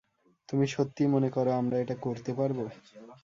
[0.49, 2.63] তুমি সত্যিই মনে করো আমরা এটা করতে পারবো?